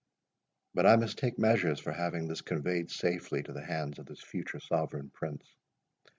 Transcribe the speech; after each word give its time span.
But 0.73 0.87
I 0.87 0.95
must 0.95 1.19
take 1.19 1.37
measures 1.37 1.79
for 1.79 1.91
having 1.91 2.27
this 2.27 2.41
conveyed 2.41 2.89
safely 2.89 3.43
to 3.43 3.53
the 3.53 3.63
hands 3.63 3.99
of 3.99 4.07
this 4.07 4.23
future 4.23 4.59
sovereign 4.59 5.11
prince. 5.11 5.43